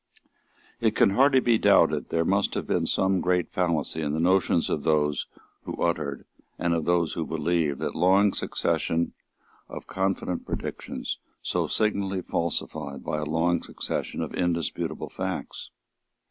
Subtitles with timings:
[0.79, 4.19] It can hardly be doubted that there must have been some great fallacy in the
[4.19, 5.27] notions of those
[5.61, 6.25] who uttered
[6.57, 9.13] and of those who believed that long succession
[9.69, 15.69] of confident predictions, so signally falsified by a long succession of indisputable facts.